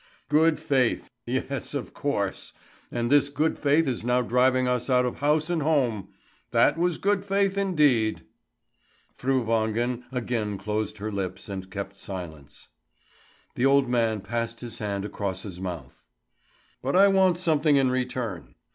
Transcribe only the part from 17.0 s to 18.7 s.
want something in return.